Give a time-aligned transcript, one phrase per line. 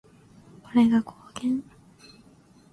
[0.63, 1.63] これが貢献？